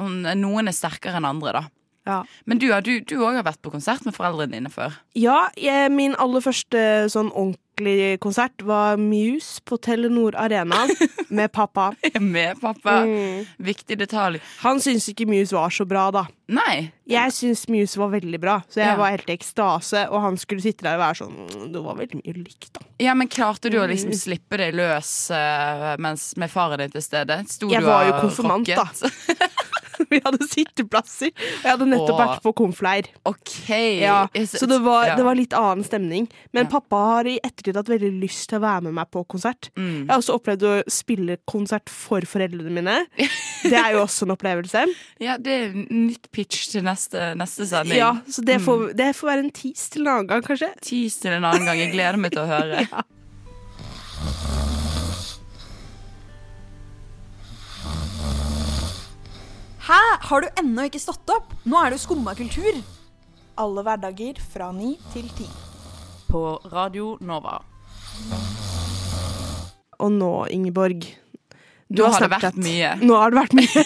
[0.00, 1.64] hun, Noen er sterkere enn andre, da.
[2.06, 2.22] Ja.
[2.46, 4.94] Men du, har- du, du òg har vært på konsert med foreldrene dine før?
[5.18, 6.78] Ja, jeg, min aller første
[7.10, 10.86] sånn ordentlig konsert var Muse på Telenor Arena
[11.28, 11.90] med pappa.
[12.20, 13.02] Med pappa.
[13.04, 13.42] Mm.
[13.58, 14.38] Viktig detalj.
[14.62, 16.22] Han syntes ikke Muse var så bra, da.
[16.48, 16.92] Nei.
[17.10, 18.96] Jeg syns Muse var veldig bra, så jeg Ja.
[18.96, 20.06] var helt i ekstase.
[20.08, 22.80] Og han skulle sitte der og være sånn "Mm, Det var veldig mye likt, da.
[23.02, 24.20] Ja, men klarte du å liksom Mm.
[24.22, 27.44] slippe deg løs eh, mens med faren din til stede?
[27.48, 28.86] Sto Jeg var jo konfirmant, da.
[30.12, 33.08] Vi hadde sitteplasser, og jeg hadde nettopp vært på konfleir.
[33.28, 34.00] Okay.
[34.02, 36.28] Ja, så det var, det var litt annen stemning.
[36.52, 36.70] Men Ja.
[36.76, 39.70] pappa har i ettertid hatt veldig lyst til å være med meg på konsert.
[39.76, 40.04] Mm.
[40.06, 42.96] Jeg har også opplevd å spille konsert for foreldrene mine.
[43.66, 44.84] Det er jo også en opplevelse.
[45.22, 47.98] Ja, det er nytt pitch til neste, neste sending.
[47.98, 50.68] Ja, så det får, det får være en tis til en annen gang, kanskje.
[50.86, 51.80] Tis til en annen gang.
[51.80, 52.84] Jeg gleder meg til å høre.
[59.86, 59.98] Hæ?
[60.20, 61.52] Har du ennå ikke stått opp?
[61.62, 62.80] Nå er det jo skumma kultur.
[63.62, 65.46] Alle hverdager fra ni til ti.
[66.26, 67.60] På Radio Nova.
[70.02, 71.06] Og nå, Ingeborg
[71.86, 72.90] du Nå har det vært mye.
[73.06, 73.84] Nå har det vært mye.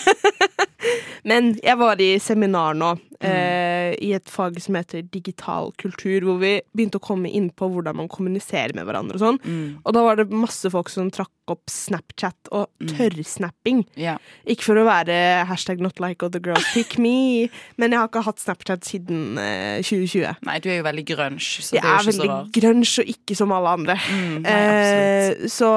[1.28, 2.94] Men jeg var i seminar nå.
[3.24, 7.68] Eh, i et fag som heter digital kultur, hvor vi begynte å komme inn på
[7.72, 9.40] hvordan man kommuniserer med hverandre og sånn.
[9.44, 9.80] Mm.
[9.84, 13.80] Og da var det masse folk som trakk opp Snapchat og tørrsnapping.
[13.98, 14.16] Ja.
[14.46, 15.16] Ikke for å være
[15.48, 17.48] hashtag not like other girls pick me,
[17.80, 20.44] men jeg har ikke hatt Snapchat siden eh, 2020.
[20.46, 22.54] Nei, du er jo veldig grunge, så Jeg det er er jo ikke så veldig
[22.60, 23.98] grunge og ikke som alle andre.
[24.14, 24.54] Mm, nei.
[24.54, 25.72] Eh, så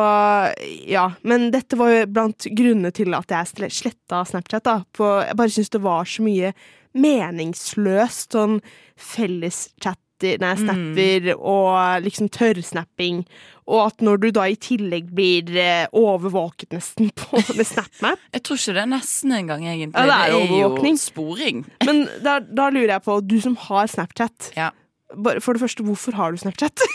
[0.90, 1.08] ja.
[1.26, 4.64] Men dette var jo blant grunnene til at jeg sle- sletta Snapchat.
[4.64, 6.54] da For Jeg bare syns det var så mye
[6.96, 8.60] meningsløst sånn
[8.98, 10.00] felleschatter
[10.40, 10.94] Nei, Mm.
[11.36, 13.26] og liksom tørrsnapping.
[13.68, 18.44] Og at når du da i tillegg blir eh, overvåket nesten på med SnapMap Jeg
[18.44, 20.00] tror ikke det er nesten engang, egentlig.
[20.00, 21.66] Ja, det er jo sporing.
[21.84, 24.70] Men da, da lurer jeg på, du som har Snapchat Ja.
[25.14, 26.84] For det første, hvorfor har du Snapchat?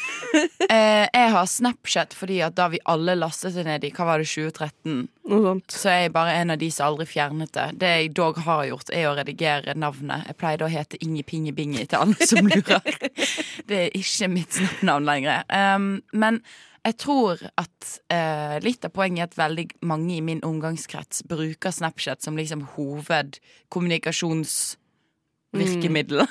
[0.69, 4.21] Eh, jeg har Snapchat fordi at da vi alle lastet det ned i hva var
[4.21, 5.73] det, 2013, Noe sånt.
[5.73, 7.65] så er jeg bare en av de som aldri fjernet det.
[7.81, 10.27] Det jeg dog har gjort, er å redigere navnet.
[10.29, 13.01] Jeg pleide å hete Inge Pinge Binge til alle som lurer.
[13.71, 15.49] Det er ikke mitt Snap-navn lenger.
[15.49, 16.43] Um, men
[16.85, 21.73] jeg tror at eh, litt av poenget er at veldig mange i min omgangskrets bruker
[21.75, 22.69] Snapchat som liksom
[25.55, 26.27] hovedkommunikasjonsvirkemiddel.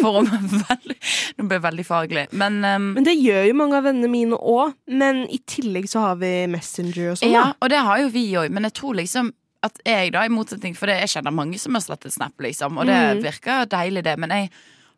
[0.00, 0.96] For å være veldig
[1.38, 2.24] Nå ble jeg veldig faglig.
[2.32, 4.74] Men, um, Men det gjør jo mange av vennene mine òg.
[4.86, 7.32] Men i tillegg så har vi Messenger og sånn.
[7.34, 10.30] Ja, og det har jo vi òg, men jeg tror liksom at jeg, da, i
[10.32, 13.22] motsetning For det, jeg kjenner mange som har slettet Snap, liksom, og det Mm.
[13.26, 14.50] virker deilig, det, men jeg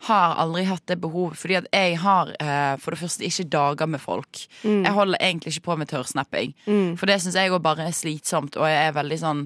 [0.06, 3.86] har aldri hatt det behovet, fordi at jeg har eh, for det første ikke dager
[3.90, 4.38] med folk.
[4.64, 4.84] Mm.
[4.84, 6.54] Jeg holder egentlig ikke på med tørrsnapping,
[6.98, 9.44] for det syns jeg òg bare er slitsomt, og jeg er veldig sånn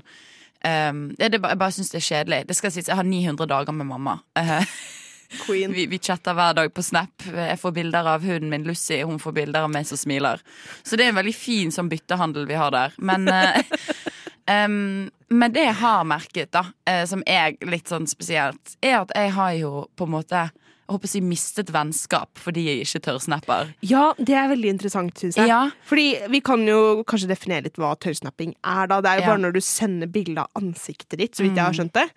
[0.64, 2.38] ehm, det, det, jeg bare syns det er kjedelig.
[2.48, 4.18] Det skal sies, jeg har 900 dager med mamma.
[4.38, 4.64] Uh,
[5.48, 7.26] vi, vi chatter hver dag på Snap.
[7.26, 10.42] Jeg får bilder av hunden min Lucy, hun får bilder av meg som smiler.
[10.82, 12.94] Så det er en veldig fin sånn byttehandel vi har der.
[12.98, 13.60] Men, uh,
[14.50, 15.08] um,
[15.40, 19.34] men det jeg har merket, da, uh, som er litt sånn spesielt, er at jeg
[19.36, 20.48] har jo på en måte
[20.86, 23.72] jeg håper si mistet vennskap fordi jeg ikke tørrsnapper.
[23.82, 25.48] Ja, det er veldig interessant, syns jeg.
[25.50, 25.64] Ja.
[25.88, 29.00] Fordi vi kan jo kanskje definere litt hva tørrsnapping er, da.
[29.02, 29.32] Det er jo Ja.
[29.34, 32.08] bare når du sender bilde av ansiktet ditt, så vidt jeg har skjønt det.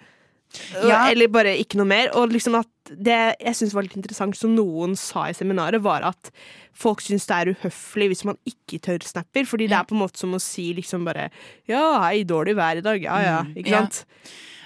[0.82, 1.10] Ja.
[1.12, 2.10] Eller bare ikke noe mer.
[2.18, 6.02] Og liksom at det jeg syns var litt interessant, som noen sa i seminaret, var
[6.08, 6.32] at
[6.74, 9.46] folk syns det er uhøflig hvis man ikke tørrsnapper.
[9.50, 11.30] Fordi det er på en måte som å si liksom bare
[11.70, 13.02] Ja, hei, dårlig vær i dag.
[13.02, 13.44] Ja ja.
[13.44, 13.88] Ikke Ikke ja.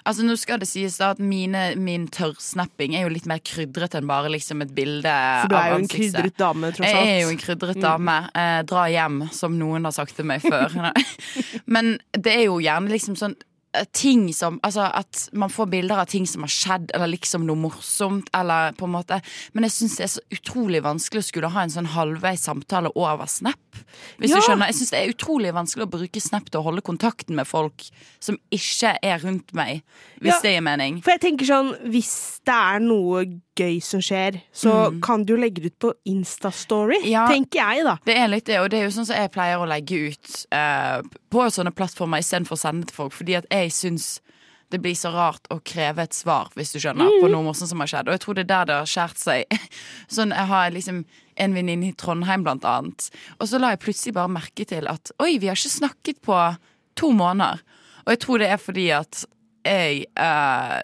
[0.04, 3.96] Altså Nå skal det sies da at mine, min tørrsnapping er jo litt mer krydret
[3.96, 5.14] enn bare liksom et bilde
[5.44, 7.00] For du er jo en krydret dame, tross alt.
[7.00, 8.18] Jeg er jo en krydret dame.
[8.44, 10.76] Eh, dra hjem, som noen har sagt til meg før.
[11.74, 13.38] Men det er jo gjerne liksom sånn
[13.92, 17.56] Ting som, altså At man får bilder av ting som har skjedd, eller liksom noe
[17.58, 18.28] morsomt.
[18.38, 19.18] Eller på en måte
[19.54, 22.92] Men jeg syns det er så utrolig vanskelig å skulle ha en sånn halvveis samtale
[22.96, 23.58] over Snap.
[24.20, 24.36] Hvis Ja.
[24.38, 27.36] du skjønner Jeg syns det er utrolig vanskelig å bruke Snap til å holde kontakten
[27.36, 27.84] med folk
[28.20, 29.82] som ikke er rundt meg.
[30.22, 30.42] Hvis Ja.
[30.42, 31.02] det gir mening.
[31.02, 33.26] For jeg tenker sånn, Hvis det er noe
[33.58, 34.74] gøy som skjer, så
[35.06, 37.00] kan du legge det ut på Instastory.
[37.04, 37.10] Mm.
[37.12, 37.26] Ja.
[37.30, 37.98] Tenker jeg, da.
[38.06, 40.36] Det er litt det, og det er jo sånn som jeg pleier å legge ut
[40.56, 41.00] eh,
[41.34, 44.16] på sånne plattformer istedenfor å sende til folk, fordi at jeg syns
[44.74, 47.84] det blir så rart å kreve et svar, hvis du skjønner, på noe morsomt som
[47.84, 48.08] har skjedd.
[48.10, 49.60] Og jeg tror det er der det har skjært seg.
[50.16, 51.04] Sånn, Jeg har liksom
[51.46, 55.14] en venninne i Trondheim, blant annet, og så la jeg plutselig bare merke til at
[55.22, 56.40] oi, vi har ikke snakket på
[56.98, 57.62] to måneder.
[58.04, 59.24] Og jeg tror det er fordi at
[59.64, 60.80] jeg eh,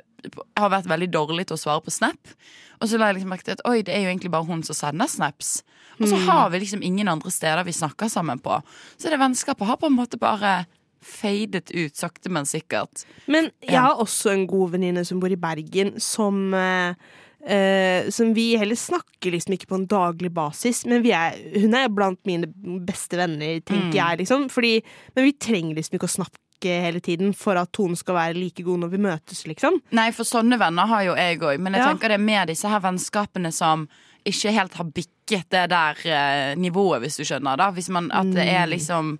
[0.58, 2.34] har vært veldig dårlig til å svare på Snap.
[2.82, 4.62] Og så la jeg liksom merke til at oi, det er jo egentlig bare hun
[4.64, 5.64] som sender snaps.
[6.00, 8.62] Og så har vi liksom ingen andre steder vi snakker sammen på.
[8.98, 10.66] Så det vennskapet har på en måte bare
[11.04, 13.04] fadet ut, sakte, men sikkert.
[13.28, 18.50] Men jeg har også en god venninne som bor i Bergen, som eh, som vi
[18.60, 22.50] heller snakker liksom ikke på en daglig basis, men vi er, hun er blant mine
[22.88, 23.96] beste venner, tenker Mm.
[23.96, 24.18] jeg.
[24.20, 24.84] liksom fordi,
[25.16, 28.64] Men vi trenger liksom ikke å snakke hele tiden for at tonen skal være like
[28.64, 29.82] god når vi møtes, liksom.
[29.92, 31.88] Nei, for sånne venner har jo jeg òg, men jeg Ja.
[31.94, 33.88] tenker det er mer disse her vennskapene som
[34.26, 37.56] ikke helt har bikket det der eh, nivået, hvis du skjønner.
[37.58, 39.18] da Hvis man, At det er liksom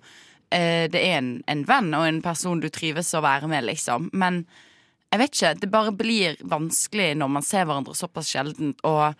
[0.52, 4.10] eh, Det er en, en venn og en person du trives å være med, liksom.
[4.12, 4.44] Men
[5.12, 8.78] jeg vet ikke, det bare blir vanskelig når man ser hverandre såpass sjeldent.
[8.84, 9.14] Og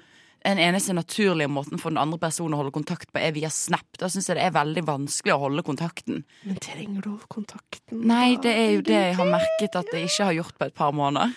[0.44, 3.86] den eneste naturlige måten for den andre personen å holde kontakt på, er via Snap.
[4.00, 6.22] Da syns jeg det er veldig vanskelig å holde kontakten.
[6.48, 8.04] Men trenger du kontakten?
[8.08, 10.78] Nei, det er jo det jeg har merket at jeg ikke har gjort på et
[10.80, 11.34] par måneder.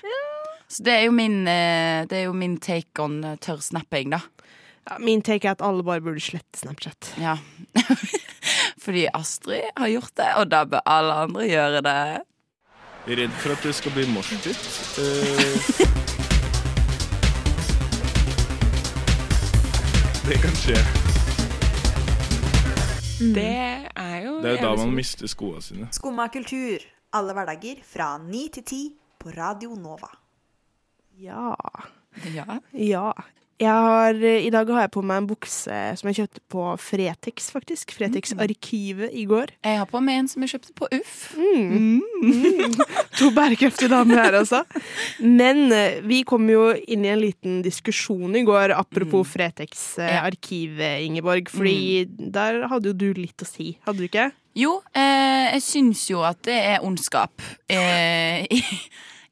[0.72, 4.24] Så det er jo min, eh, det er jo min take on Tørr tørrsnapping, da.
[4.90, 7.14] Ja, min take er at alle bare burde slette Snapchat.
[7.22, 7.38] Ja.
[8.84, 12.00] Fordi Astrid har gjort det, og da bør alle andre gjøre det.
[13.08, 14.66] Redd for at det skal bli morsdytt.
[15.04, 16.10] Eh,
[20.34, 20.80] det kan skje.
[23.36, 23.50] Det
[23.96, 25.88] er jo Det er jo da man mister skoene sine.
[25.94, 26.82] Skumma kultur.
[27.14, 28.82] Alle hverdager fra ni til ti
[29.22, 30.10] på Radio Nova.
[31.22, 31.54] Ja.
[32.34, 32.58] Ja.
[32.74, 33.12] Ja.
[33.62, 37.94] Har, I dag har jeg på meg en bukse som jeg kjøpte på Fretex, faktisk.
[37.96, 39.54] Fretex-arkivet i går.
[39.64, 41.20] Jeg har på meg en som jeg kjøpte på Uff.
[43.20, 44.64] To bærekraftige damer her, altså.
[45.22, 51.52] Men eh, vi kom jo inn i en liten diskusjon i går, apropos Fretex-arkivet, Ingeborg.
[51.54, 54.32] Fordi der hadde jo du litt å si, hadde du ikke?
[54.58, 57.42] Jo, eh, jeg syns jo at det er ondskap
[57.74, 58.46] eh,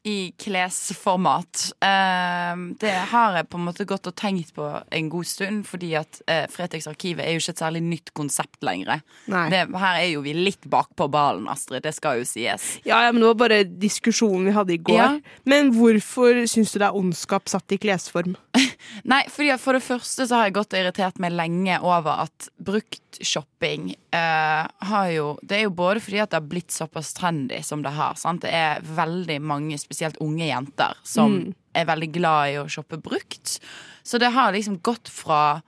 [0.04, 1.72] i, klesformat.
[1.84, 5.92] Eh, det har jeg på en måte gått og tenkt på en god stund, fordi
[6.00, 9.04] at eh, Fretex Arkivet er jo ikke et særlig nytt konsept lenger.
[9.28, 11.86] Det, her er jo vi litt bakpå ballen, Astrid.
[11.86, 12.68] Det skal jo sies.
[12.88, 14.98] Ja, ja, men det var bare diskusjonen vi hadde i går.
[14.98, 15.10] Ja.
[15.50, 18.38] Men hvorfor syns du det er ondskap satt i klesform?
[19.08, 22.50] Nei, fordi for det første så har jeg gått og irritert meg lenge over at
[22.62, 27.62] bruktshopping eh, har jo Det er jo både fordi at det har blitt såpass trendy
[27.66, 28.18] som det har.
[28.20, 28.46] Sant?
[28.46, 31.42] Det er veldig mange, spesielt unge jenter, som
[31.78, 33.60] er veldig glad i å shoppe brukt.
[34.04, 35.62] Så det har liksom gått fra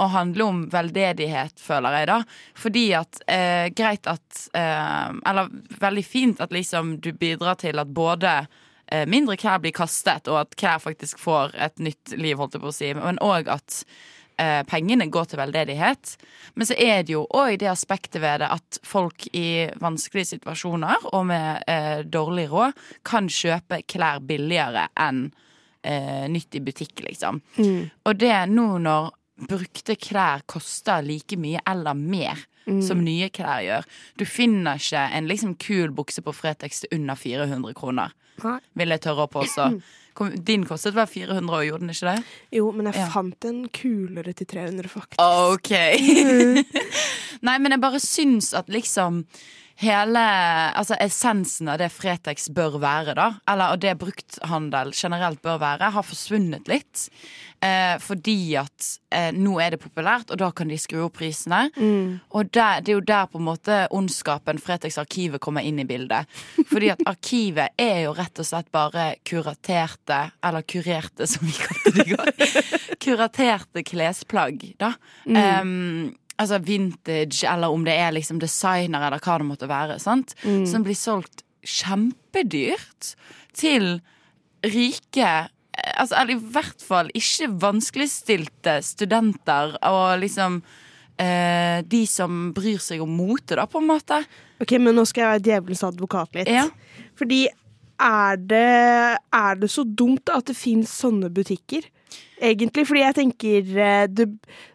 [0.00, 2.18] å handle om veldedighet, føler jeg, da.
[2.58, 5.50] Fordi at eh, Greit at eh, Eller
[5.82, 8.32] veldig fint at liksom du bidrar til at både
[9.08, 12.68] mindre klær blir kastet, og at klær faktisk får et nytt liv, holdt jeg på
[12.68, 13.78] å si, men òg at
[14.40, 16.16] eh, pengene går til veldedighet.
[16.54, 21.08] Men så er det jo òg det aspektet ved det at folk i vanskelige situasjoner
[21.12, 25.26] og med eh, dårlig råd kan kjøpe klær billigere enn
[25.84, 27.42] eh, nytt i butikk, liksom.
[28.04, 29.12] Og det nå når
[29.48, 32.46] brukte klær koster like mye eller mer
[32.82, 33.88] som nye klær gjør.
[34.18, 38.12] Du finner ikke en liksom kul bukse på Fretex til under 400 kroner,
[38.78, 39.70] vil jeg tørre å påstå.
[40.44, 42.24] Din kostet vel 400 og gjorde den ikke det?
[42.52, 43.06] Jo, men jeg Ja.
[43.14, 45.22] fant en kulere til 300, faktisk.
[45.24, 45.70] Ok.
[47.46, 49.22] Nei, men jeg bare syns at liksom
[49.80, 50.22] hele
[50.72, 55.92] Altså essensen av det Fretex bør være, da, eller og det brukthandel generelt bør være,
[55.94, 57.08] har forsvunnet litt.
[57.62, 61.68] Eh, fordi at eh, nå er det populært, og da kan de skru opp prisene.
[62.34, 65.86] Og der, det er jo der på en måte ondskapen Fretex Arkivet kommer inn i
[65.86, 66.30] bildet.
[66.70, 71.94] Fordi at arkivet er jo rett og slett bare kuraterte, eller kurerte som vi kalte
[71.94, 72.32] det i går,
[73.04, 74.94] kuraterte klesplagg, da.
[75.30, 76.10] Em,
[76.42, 79.98] altså vintage, eller om det er liksom designer, eller hva det måtte være.
[80.02, 80.34] sant?
[80.42, 83.14] Som blir solgt kjempedyrt
[83.56, 83.98] til
[84.66, 85.50] rike eh,
[85.96, 90.58] Altså, eller i hvert fall ikke vanskeligstilte studenter og liksom
[91.16, 94.18] eh, de som bryr seg om mote, da, på en måte.
[94.62, 96.52] Ok, men nå skal jeg være djevelens advokat litt.
[96.52, 96.66] Ja.
[97.18, 97.46] Fordi
[98.02, 101.88] er det, er det så dumt at det finnes sånne butikker?
[102.42, 104.28] Egentlig, fordi jeg tenker eh, det,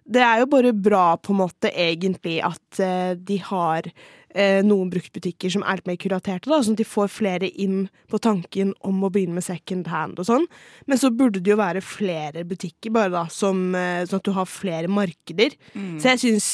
[0.08, 3.90] det er jo bare bra på en måte egentlig at eh, de har
[4.38, 7.88] eh, noen bruktbutikker som er litt mer kuraterte, da, sånn at de får flere inn
[8.12, 10.46] på tanken om å begynne med second hand og sånn.
[10.88, 14.34] Men så burde det jo være flere butikker, bare da, som, eh, sånn at du
[14.38, 15.58] har flere markeder.
[15.74, 15.98] Mm.
[16.00, 16.50] Så jeg syns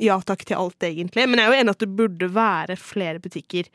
[0.00, 1.26] ja takk til alt, egentlig.
[1.28, 3.68] Men jeg er jo enig at det burde være flere butikker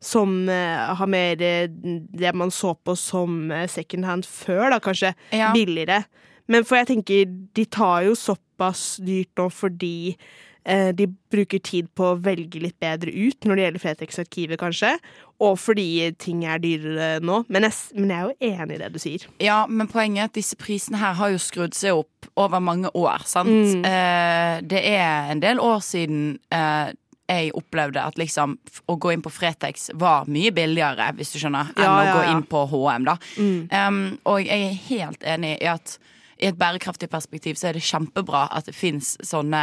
[0.00, 4.78] som eh, har mer eh, det man så på som eh, second hand før, da,
[4.82, 5.52] kanskje Ja.
[5.54, 6.04] billigere.
[6.48, 10.16] Men for jeg tenker, de tar jo såpass dyrt nå fordi
[10.68, 14.90] de bruker tid på å velge litt bedre ut når det gjelder Fretex-arkivet, kanskje.
[15.40, 17.40] Og fordi ting er dyrere nå.
[17.48, 19.26] Men jeg, men jeg er jo enig i det du sier.
[19.40, 22.90] Ja, men poenget er at disse prisene her har jo skrudd seg opp over mange
[22.92, 23.48] år, sant?
[23.48, 23.84] Mm.
[23.86, 26.90] Eh, det er en del år siden eh,
[27.28, 28.56] jeg opplevde at liksom
[28.88, 32.14] å gå inn på Fretex var mye billigere, hvis du skjønner, enn Ja, å ja,
[32.16, 33.16] gå inn på HM, da.
[33.36, 33.58] Mm.
[33.68, 34.00] Um,
[34.32, 35.98] og jeg er helt enig i at
[36.38, 39.62] i et bærekraftig perspektiv så er det kjempebra at det fins sånne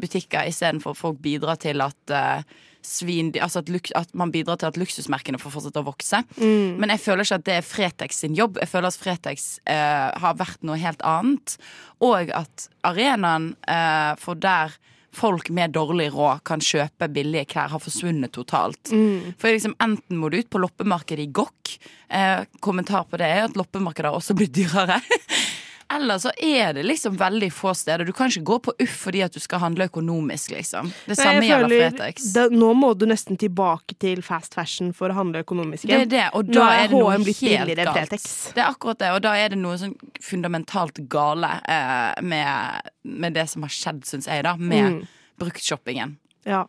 [0.00, 2.58] butikker, istedenfor at folk bidrar til at uh,
[2.88, 6.22] svin Altså at, at man bidrar til at luksusmerkene får fortsette å vokse.
[6.38, 6.78] Mm.
[6.80, 8.60] Men jeg føler ikke at det er Fretex sin jobb.
[8.62, 11.58] Jeg føler at Fretex uh, har vært noe helt annet.
[12.04, 14.78] Og at arenaen uh, for der
[15.18, 18.92] folk med dårlig råd kan kjøpe billige klær, har forsvunnet totalt.
[18.92, 19.34] Mm.
[19.40, 21.74] For liksom Enten må du ut på loppemarkedet i Gokk.
[22.08, 25.00] Eh, kommentar på det er at loppemarkedet har også blitt dyrere.
[25.94, 28.04] Eller så er det liksom veldig få steder.
[28.04, 30.90] Du kan ikke gå på Uff fordi at du skal handle økonomisk, liksom.
[31.06, 32.26] Det Nei, samme gjelder Fretex.
[32.52, 35.86] Nå må du nesten tilbake til fast fashion for å handle økonomisk.
[35.88, 37.94] Det er det, og da er er det noe H&M helt galt.
[37.96, 38.26] Fretex.
[38.52, 39.94] Det er akkurat det, og da er det noe sånn
[40.28, 45.00] fundamentalt gale eh, med, med det som har skjedd, syns jeg, da, med Mm.
[45.40, 46.16] bruktshoppingen.
[46.44, 46.66] Ja.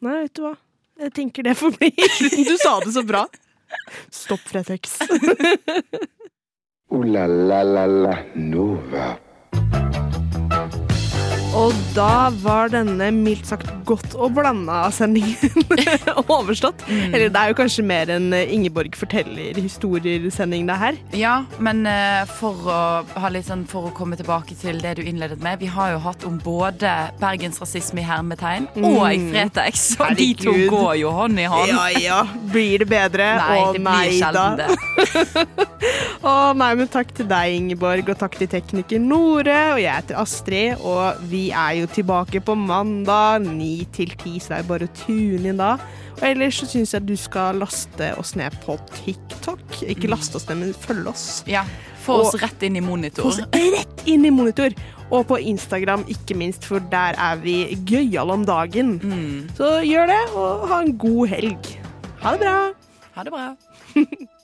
[0.00, 0.54] Nei, vet du hva.
[1.00, 1.92] Jeg tenker det for meg.
[2.48, 3.26] Du sa det så bra.
[4.14, 4.96] Stopp Fretex.
[6.92, 9.25] Ooh la la la la Nova.
[11.56, 15.64] Og da var denne mildt sagt godt og blanda sendingen
[16.36, 16.82] overstått.
[16.84, 17.14] Mm.
[17.14, 20.98] Eller det er jo kanskje mer en eh, Ingeborg forteller historier-sending, det her.
[21.16, 22.80] Ja, men eh, for å,
[23.22, 26.02] ha litt sånn, for å komme tilbake til det du innledet med Vi har jo
[26.04, 26.92] hatt om både
[27.22, 29.30] bergensrasisme i hermetegn og Mm.
[29.30, 29.82] Fretex.
[30.02, 31.70] Og de to går jo hånd i hånd.
[31.70, 32.18] Ja ja,
[32.52, 33.28] blir det bedre?
[33.38, 35.66] Nei, Å det blir sjelden det.
[36.26, 39.58] Å nei, men takk til deg, Ingeborg, og takk til tekniker Nore.
[39.76, 44.48] Og jeg heter Astrid, og vi er jo tilbake på mandag ni til ti, så
[44.54, 45.74] det er bare å tune inn da.
[46.16, 49.82] Og ellers så syns jeg du skal laste oss ned på TikTok.
[49.86, 51.26] Ikke laste oss ned, men følge oss.
[51.46, 51.64] Ja,
[52.06, 53.26] Få oss Og- rett inn i Få monitor.
[53.26, 54.70] oss rett inn i monitor.
[55.10, 59.00] Og på Instagram, ikke minst, for der er vi gøyale om dagen.
[59.56, 61.58] Så gjør det, og ha en god helg.
[62.22, 62.72] Ha det bra.
[63.16, 63.56] Ha det bra.